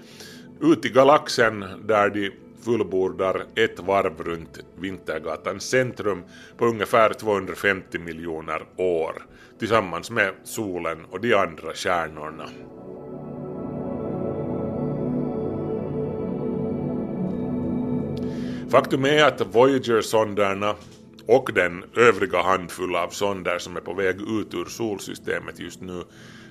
[0.61, 6.23] ut i galaxen där de fullbordar ett varv runt Vintergatans centrum
[6.57, 9.25] på ungefär 250 miljoner år
[9.59, 12.49] tillsammans med solen och de andra stjärnorna.
[18.69, 20.75] Faktum är att Voyager-sonderna
[21.27, 26.03] och den övriga handfull av sonder som är på väg ut ur solsystemet just nu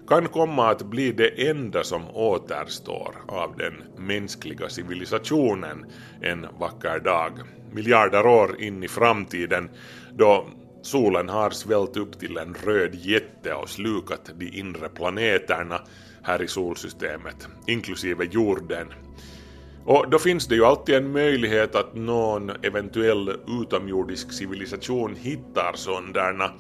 [0.08, 3.74] kan komma att bli det enda som återstår av den
[4.06, 5.86] mänskliga civilisationen
[6.20, 7.32] en vacker dag,
[7.72, 9.70] miljarder år in i framtiden,
[10.14, 10.46] då
[10.82, 15.80] solen har svällt upp till en röd jätte och slukat de inre planeterna
[16.22, 18.86] här i solsystemet, inklusive jorden.
[19.84, 26.50] Och då finns det ju alltid en möjlighet att någon eventuell utomjordisk civilisation hittar sonderna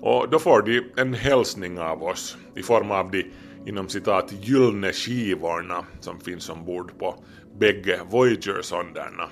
[0.00, 3.24] och då får de en hälsning av oss i form av de
[3.66, 7.14] inom citat gyllene skivorna som finns ombord på
[7.58, 9.28] bägge Voyager-sonderna.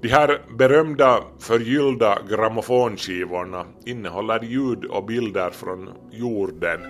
[0.00, 6.80] De här berömda förgyllda grammofonskivorna innehåller ljud och bilder från jorden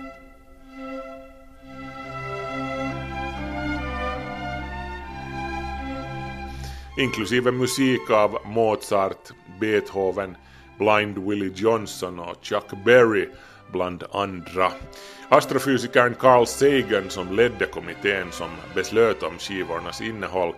[6.97, 10.37] inklusive musik av Mozart, Beethoven,
[10.77, 13.29] Blind Willie Johnson och Chuck Berry
[13.71, 14.71] bland andra.
[15.29, 20.53] Astrofysikern Carl Sagan som ledde kommittén som beslöt om skivornas innehåll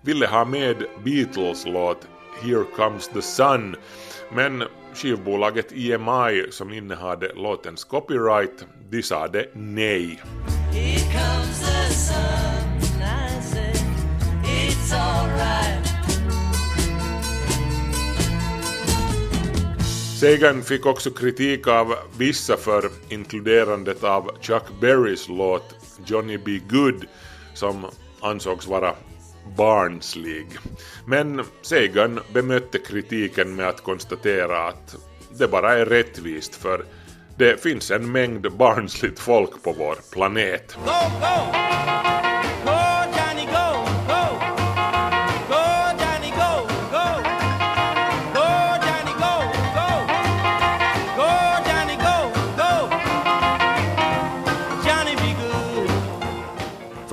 [0.00, 2.06] ville ha med Beatles låt
[2.42, 3.76] Here Comes the Sun
[4.32, 10.22] men skivbolaget EMI som innehade låtens copyright de sade nej.
[10.72, 13.72] Here comes the sun, I say,
[14.44, 15.61] it's alright.
[20.22, 25.74] Sagan fick också kritik av vissa för inkluderandet av Chuck Berrys låt
[26.06, 26.60] Johnny B.
[26.70, 27.04] Good
[27.54, 27.86] som
[28.20, 28.94] ansågs vara
[29.56, 30.46] barnslig.
[31.06, 34.96] Men Sagan bemötte kritiken med att konstatera att
[35.38, 36.84] det bara är rättvist för
[37.38, 40.76] det finns en mängd barnsligt folk på vår planet.
[40.84, 42.41] Go, go!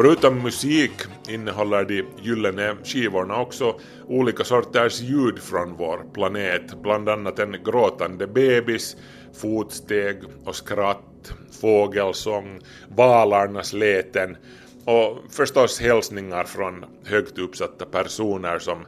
[0.01, 0.91] Förutom musik
[1.29, 8.27] innehåller de gyllene skivorna också olika sorters ljud från vår planet, bland annat en gråtande
[8.27, 8.95] bebis,
[9.41, 12.59] fotsteg och skratt, fågelsång,
[12.95, 14.37] valarnas läten
[14.85, 18.85] och förstås hälsningar från högt uppsatta personer som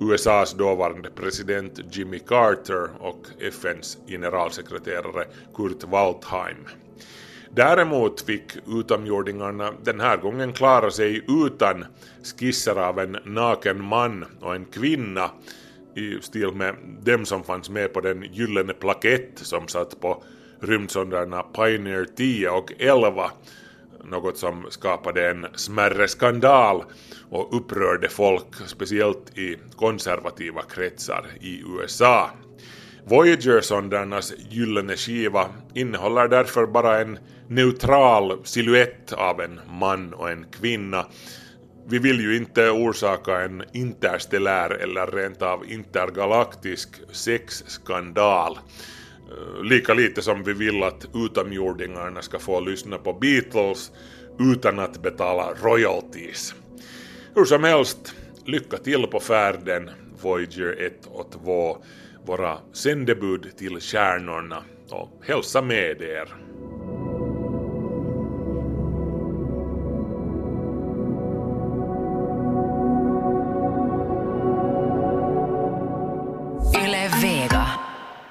[0.00, 6.66] USAs dåvarande president Jimmy Carter och FNs generalsekreterare Kurt Waldheim.
[7.54, 11.84] Däremot fick utomjordingarna den här gången klara sig utan
[12.38, 15.30] skisser av en naken man och en kvinna
[15.96, 20.22] i stil med dem som fanns med på den gyllene plakett som satt på
[20.60, 23.30] rymdsonderna Pioneer 10 och 11
[24.04, 26.84] något som skapade en smärre skandal
[27.30, 32.30] och upprörde folk, speciellt i konservativa kretsar i USA.
[33.04, 41.06] Voyager-sondernas gyllene skiva innehåller därför bara en neutral siluett av en man och en kvinna.
[41.88, 48.58] Vi vill ju inte orsaka en interstellär eller rent av intergalaktisk sexskandal.
[49.30, 53.92] Eh, lika lite som vi vill att utomjordingarna ska få lyssna på Beatles
[54.38, 56.54] utan att betala royalties.
[57.34, 59.90] Hur som helst, lycka till på färden
[60.22, 61.76] Voyager 1 och 2,
[62.24, 66.34] våra sändebud till stjärnorna och hälsa med er.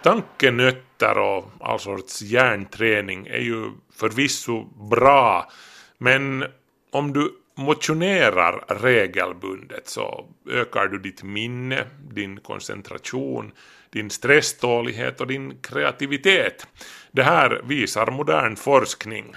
[0.04, 5.52] Tankenötter och all sorts hjärnträning är ju förvisso bra,
[5.98, 6.46] men
[6.92, 13.52] om du motionerar regelbundet så ökar du ditt minne, din koncentration,
[13.90, 16.68] din stresstålighet och din kreativitet.
[17.12, 19.36] Det här visar modern forskning.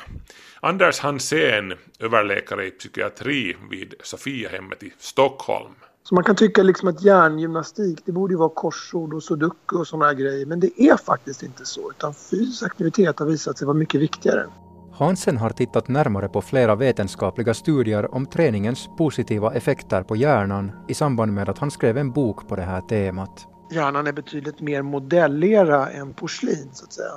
[0.60, 5.74] Anders Hansén, överläkare i psykiatri vid Sofiahemmet i Stockholm,
[6.04, 9.86] Så man kan tycka liksom att hjärngymnastik det borde ju vara korsord och sudoku och
[9.86, 13.76] sådana grejer men det är faktiskt inte så utan fysisk aktivitet har visat sig vara
[13.76, 14.46] mycket viktigare.
[14.92, 20.94] Hansen har tittat närmare på flera vetenskapliga studier om träningens positiva effekter på hjärnan i
[20.94, 23.51] samband med att han skrev en bok på det här temat.
[23.72, 27.12] Hjärnan är betydligt mer modellera än porslin så att säga.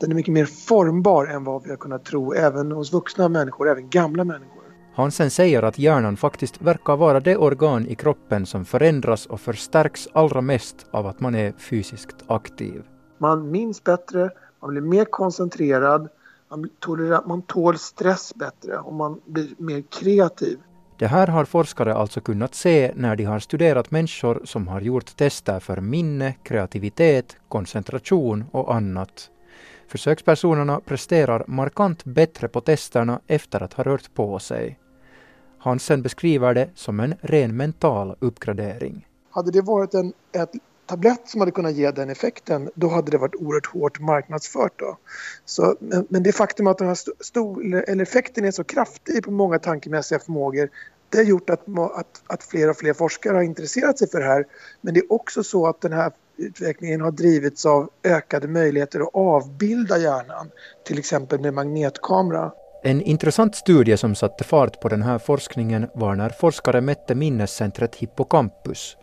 [0.00, 3.68] Den är mycket mer formbar än vad vi har kunnat tro även hos vuxna människor,
[3.68, 4.62] även gamla människor.
[4.94, 10.08] Hansen säger att hjärnan faktiskt verkar vara det organ i kroppen som förändras och förstärks
[10.12, 12.82] allra mest av att man är fysiskt aktiv.
[13.18, 14.30] Man minns bättre,
[14.60, 16.08] man blir mer koncentrerad,
[16.50, 20.58] man, tolerar, man tål stress bättre och man blir mer kreativ.
[21.00, 25.16] Det här har forskare alltså kunnat se när de har studerat människor som har gjort
[25.16, 29.30] tester för minne, kreativitet, koncentration och annat.
[29.88, 34.78] Försökspersonerna presterar markant bättre på testerna efter att ha rört på sig.
[35.58, 39.06] Hansen beskriver det som en ren mental uppgradering.
[39.30, 40.50] Hade det varit en ett
[40.90, 44.72] tablett som hade kunnat ge den effekten, då hade det varit oerhört hårt marknadsfört.
[44.76, 44.96] Då.
[45.44, 49.30] Så, men, men det faktum att den här stor, eller effekten är så kraftig på
[49.30, 50.70] många tankemässiga förmågor
[51.10, 54.26] det har gjort att, att, att fler och fler forskare har intresserat sig för det
[54.26, 54.44] här.
[54.80, 59.14] Men det är också så att den här utvecklingen har drivits av ökade möjligheter att
[59.14, 60.50] avbilda hjärnan,
[60.84, 62.52] till exempel med magnetkamera.
[62.82, 67.96] En intressant studie som satte fart på den här forskningen var när forskare mätte minnescentret
[67.96, 68.96] hippocampus.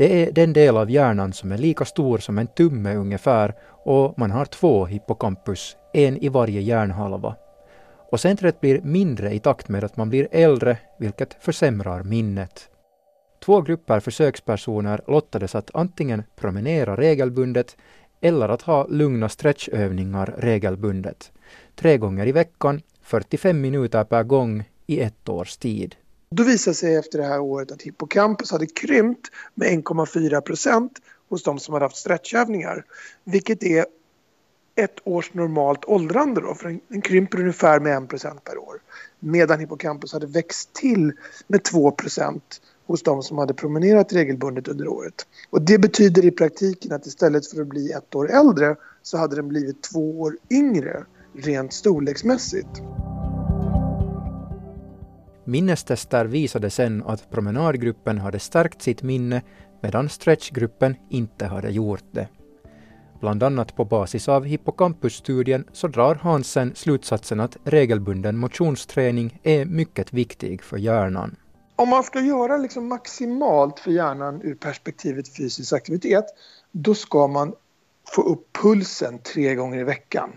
[0.00, 4.18] Det är den del av hjärnan som är lika stor som en tumme ungefär och
[4.18, 7.36] man har två hippocampus, en i varje hjärnhalva.
[8.10, 12.70] Och centret blir mindre i takt med att man blir äldre, vilket försämrar minnet.
[13.44, 17.76] Två grupper försökspersoner lottades att antingen promenera regelbundet
[18.20, 21.32] eller att ha lugna stretchövningar regelbundet.
[21.76, 25.96] Tre gånger i veckan, 45 minuter per gång i ett års tid.
[26.34, 30.92] Då visade sig efter det här året att hippocampus hade krympt med 1,4 procent
[31.28, 32.84] hos de som hade haft stretchövningar.
[33.24, 33.86] Vilket är
[34.74, 38.82] ett års normalt åldrande då, för den, krymper ungefär med 1 procent per år.
[39.20, 41.12] Medan hippocampus hade växt till
[41.46, 45.26] med 2 procent hos de som hade promenerat regelbundet under året.
[45.50, 49.36] Och det betyder i praktiken att istället för att bli ett år äldre så hade
[49.36, 51.04] den blivit två år yngre
[51.34, 52.82] rent storleksmässigt.
[55.50, 59.42] Minnestester visade sen att promenadgruppen hade stärkt sitt minne
[59.82, 62.28] medan stretchgruppen inte hade gjort det.
[63.20, 70.12] Bland annat på basis av hippocampusstudien så drar Hansen slutsatsen att regelbunden motionsträning är mycket
[70.12, 71.36] viktig för hjärnan.
[71.76, 76.24] Om man ska göra liksom maximalt för hjärnan ur perspektivet fysisk aktivitet
[76.72, 77.54] då ska man
[78.08, 80.30] få upp pulsen tre gånger i veckan.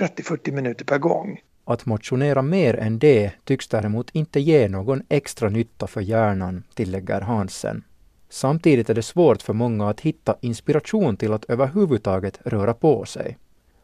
[0.00, 1.40] 30-40 minuter per gång.
[1.70, 7.20] Att motionera mer än det tycks däremot inte ge någon extra nytta för hjärnan, tillägger
[7.20, 7.84] Hansen.
[8.28, 13.38] Samtidigt är det svårt för många att hitta inspiration till att överhuvudtaget röra på sig.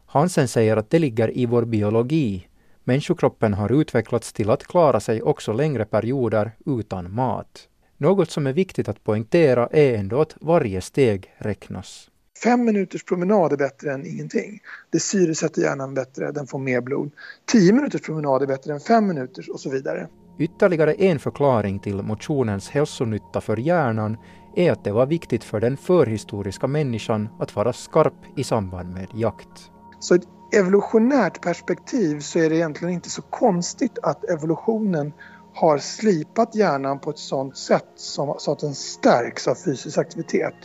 [0.05, 2.47] Hansen säger att det ligger i vår biologi.
[2.83, 7.67] Människokroppen har utvecklats till att klara sig också längre perioder utan mat.
[7.97, 12.09] Något som är viktigt att poängtera är ändå att varje steg räknas.
[12.43, 14.59] Fem minuters promenad är bättre än ingenting.
[14.89, 17.11] Det syresätter hjärnan bättre, den får mer blod.
[17.45, 20.07] Tio minuters promenad är bättre än fem minuters och så vidare.
[20.39, 24.17] Ytterligare en förklaring till motionens hälsonytta för hjärnan
[24.55, 29.07] är att det var viktigt för den förhistoriska människan att vara skarp i samband med
[29.13, 29.71] jakt.
[29.99, 35.13] Så i ett evolutionärt perspektiv så är det egentligen inte så konstigt att evolutionen
[35.53, 40.55] har slipat hjärnan på ett sådant sätt som, så att den stärks av fysisk aktivitet.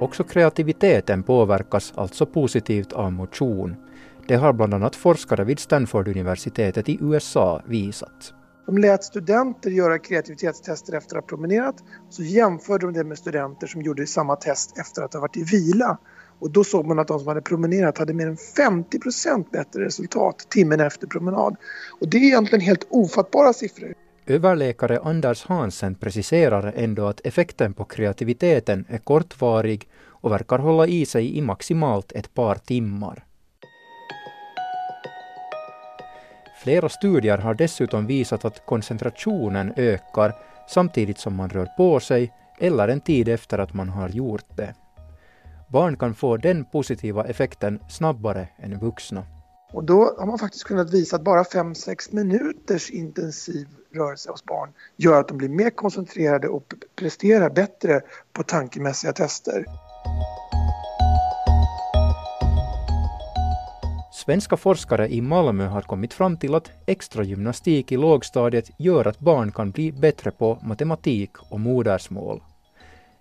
[0.00, 3.76] Också kreativiteten påverkas alltså positivt av motion.
[4.26, 8.34] Det har bland annat forskare vid Stanford-universitetet i USA visat.
[8.66, 11.74] De lät studenter göra kreativitetstester efter att ha promenerat.
[12.10, 15.42] Så jämförde de det med studenter som gjorde samma test efter att ha varit i
[15.42, 15.98] vila.
[16.38, 20.46] Och då såg man att de som hade promenerat hade mer än 50% bättre resultat
[20.48, 21.56] timmen efter promenad.
[22.00, 23.94] Och det är egentligen helt ofattbara siffror.
[24.30, 31.06] Överläkare Anders Hansen preciserar ändå att effekten på kreativiteten är kortvarig och verkar hålla i
[31.06, 33.24] sig i maximalt ett par timmar.
[36.62, 40.34] Flera studier har dessutom visat att koncentrationen ökar
[40.68, 44.74] samtidigt som man rör på sig eller en tid efter att man har gjort det.
[45.68, 49.37] Barn kan få den positiva effekten snabbare än vuxna.
[49.72, 54.72] Och då har man faktiskt kunnat visa att bara 5-6 minuters intensiv rörelse hos barn
[54.96, 58.00] gör att de blir mer koncentrerade och presterar bättre
[58.32, 59.64] på tankemässiga tester.
[64.12, 69.18] Svenska forskare i Malmö har kommit fram till att extra gymnastik i lågstadiet gör att
[69.18, 72.42] barn kan bli bättre på matematik och modersmål.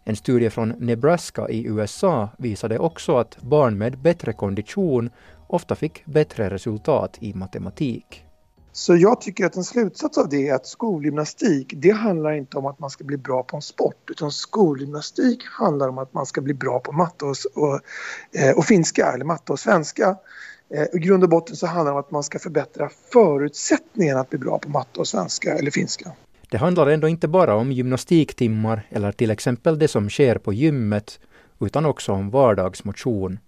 [0.04, 5.10] En studie från Nebraska i USA visade också att barn med bättre kondition
[5.48, 8.24] ofta fick bättre resultat i matematik.
[8.78, 12.66] Så jag tycker att en slutsats av det är att skolgymnastik, det handlar inte om
[12.66, 16.42] att man ska bli bra på en sport utan skolgymnastik handlar om att man ska
[16.42, 17.80] bli bra på matte och, och,
[18.32, 20.18] eh, och finska eller matte och svenska.
[20.74, 24.30] Eh, I grund och botten så handlar det om att man ska förbättra förutsättningarna att
[24.30, 26.12] bli bra på matte och svenska eller finska.
[26.50, 31.20] Det handlar ändå inte bara om gymnastiktimmar eller till exempel det som sker på gymmet,
[31.60, 33.40] utan också om vardagsmotion.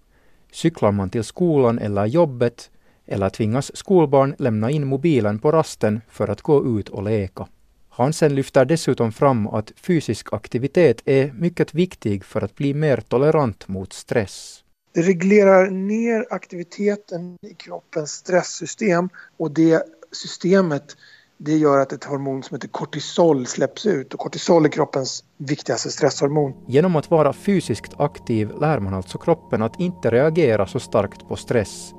[0.52, 2.72] Cyklar man till skolan eller jobbet
[3.08, 7.48] eller tvingas skolbarn lämna in mobilen på rasten för att gå ut och leka.
[7.90, 13.68] Hansen lyfter dessutom fram att fysisk aktivitet är mycket viktig för att bli mer tolerant
[13.68, 14.64] mot stress.
[14.94, 20.98] Det reglerar ner aktiviteten i kroppens stresssystem och det systemet
[21.42, 25.92] det gör att ett hormon som heter kortisol släpps ut och kortisol är kroppens viktigaste
[25.92, 26.54] stresshormon.
[26.68, 31.36] Genom att vara fysiskt aktiv lär man alltså kroppen att inte reagera så starkt på
[31.36, 31.94] stress.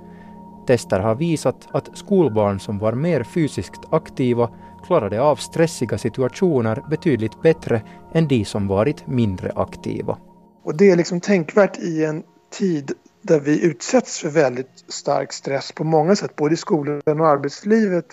[0.66, 4.50] Tester har visat att skolbarn som var mer fysiskt aktiva
[4.86, 7.82] klarade av stressiga situationer betydligt bättre
[8.14, 10.18] än de som varit mindre aktiva.
[10.64, 12.22] Och det är liksom tänkvärt i en
[12.58, 17.28] tid där vi utsätts för väldigt stark stress på många sätt, både i skolan och
[17.28, 18.06] arbetslivet,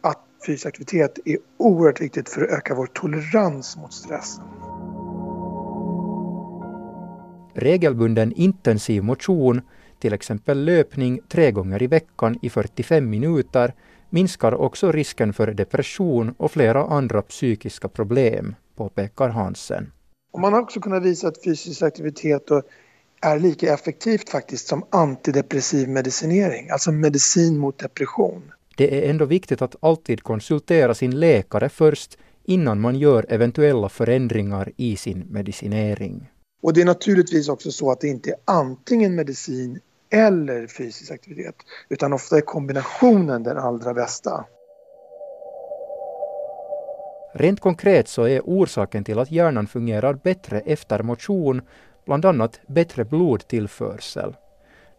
[0.00, 4.44] att fysisk aktivitet är oerhört viktigt för att öka vår tolerans mot stressen.
[7.54, 9.60] Regelbunden intensiv motion,
[9.98, 13.74] till exempel löpning tre gånger i veckan i 45 minuter,
[14.10, 19.92] minskar också risken för depression och flera andra psykiska problem, påpekar Hansen.
[20.32, 22.50] Och man har också kunnat visa att fysisk aktivitet
[23.22, 28.52] är lika effektivt faktiskt som antidepressiv medicinering, alltså medicin mot depression.
[28.76, 34.72] Det är ändå viktigt att alltid konsultera sin läkare först innan man gör eventuella förändringar
[34.76, 36.30] i sin medicinering.
[36.62, 41.54] Och det är naturligtvis också så att det inte är antingen medicin eller fysisk aktivitet
[41.88, 44.44] utan ofta är kombinationen den allra bästa.
[47.34, 51.62] Rent konkret så är orsaken till att hjärnan fungerar bättre efter motion
[52.04, 54.36] bland annat bättre blodtillförsel.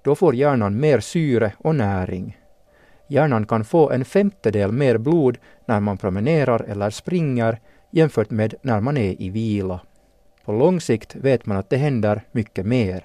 [0.02, 2.38] Då får hjärnan mer syre och näring.
[3.08, 7.60] Hjärnan kan få en femtedel mer blod när man promenerar eller springer
[7.92, 9.80] jämfört med när man är i vila.
[10.46, 13.04] På lång sikt vet man att det händer mycket mer.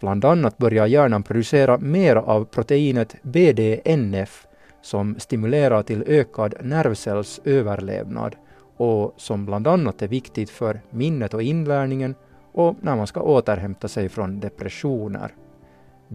[0.00, 4.46] Bland annat börjar hjärnan producera mer av proteinet BDNF
[4.82, 8.36] som stimulerar till ökad nervcellsöverlevnad
[8.76, 12.14] och som bland annat är viktigt för minnet och inlärningen
[12.52, 15.34] och när man ska återhämta sig från depressioner.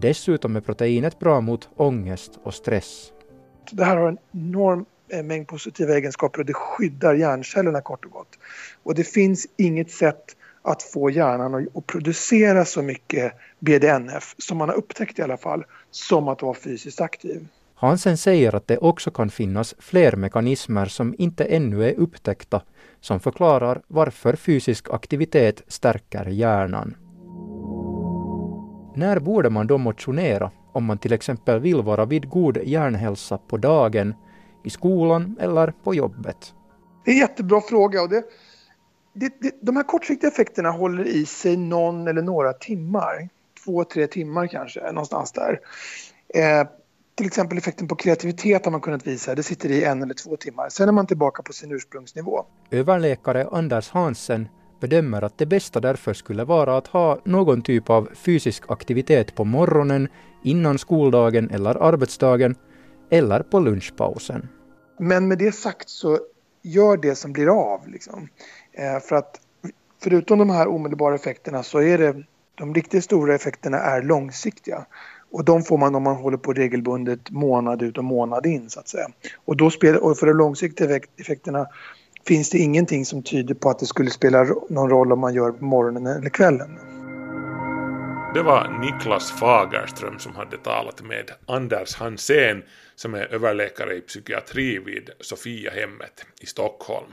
[0.02, 3.12] Dessutom är proteinet bra mot ångest och stress.
[3.72, 8.12] Det här har en enorm eh, mängd positiva egenskaper och det skyddar hjärncellerna kort och
[8.12, 8.40] gott.
[8.84, 14.70] Och det finns inget sätt att få hjärnan att producera så mycket BDNF, som man
[14.70, 17.48] har upptäckt i alla fall, som att vara fysiskt aktiv.
[17.76, 22.62] Hansen säger att det också kan finnas fler mekanismer som inte ännu är upptäckta
[23.02, 26.96] som förklarar varför fysisk aktivitet stärker hjärnan.
[28.96, 33.58] När borde man då motionera om man till exempel vill vara vid god hjärnhälsa på
[33.58, 34.14] dagen,
[34.64, 36.54] i skolan eller på jobbet?
[37.06, 38.24] Det är en jättebra fråga och det,
[39.14, 43.30] det, det, de här kortsiktiga effekterna håller i sig någon eller några timmar.
[43.66, 45.60] Två, tre timmar kanske, någonstans där.
[46.36, 46.68] Eh,
[47.16, 50.36] till exempel effekten på kreativitet har man kunnat visa, det sitter i en eller två
[50.36, 50.70] timmar.
[50.70, 52.46] Sen är man tillbaka på sin ursprungsnivå.
[52.72, 54.48] Överläkare Anders Hansen
[54.80, 59.46] bedömer att det bästa därför skulle vara att ha någon typ av fysisk aktivitet på
[59.46, 60.08] morgonen,
[60.44, 62.56] innan skoldagen eller arbetsdagen,
[63.10, 64.48] eller på lunchpausen.
[65.00, 66.20] Men med det sagt så
[66.62, 67.88] gör det som blir av.
[67.88, 68.28] Liksom.
[68.72, 69.40] Eh, för att
[70.04, 72.24] förutom de här omedelbara effekterna så är det
[72.56, 74.86] de riktigt stora effekterna är långsiktiga.
[75.32, 78.80] Och de får man om man håller på regelbundet månad ut och månad in så
[78.80, 79.08] att säga.
[79.46, 81.68] Och, då spelar, och för de långsiktiga effekterna
[82.30, 85.52] finns det ingenting som tyder på att det skulle spela någon roll om man gör
[85.52, 86.80] på morgonen eller kvällen.
[88.34, 92.64] Det var Niklas Fagerström som hade talat med Anders Hansén
[92.96, 97.12] som är överläkare i psykiatri vid Sofiahemmet i Stockholm.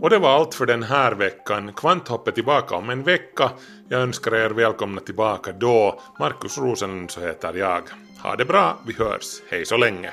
[0.00, 1.72] Och det var allt för den här veckan.
[1.72, 3.50] Kvanthopp är tillbaka om en vecka.
[3.88, 6.00] Jag önskar er välkomna tillbaka då.
[6.18, 7.82] Markus Rosenlund så heter jag.
[8.22, 9.42] Ha det bra, vi hörs.
[9.50, 10.10] Hej så länge.